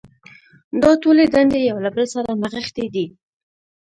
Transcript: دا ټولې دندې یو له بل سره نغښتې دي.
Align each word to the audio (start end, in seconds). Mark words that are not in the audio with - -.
دا 0.81 0.91
ټولې 1.01 1.25
دندې 1.35 1.59
یو 1.69 1.77
له 1.85 1.89
بل 1.95 2.05
سره 2.15 2.29
نغښتې 2.41 2.85
دي. 2.93 3.05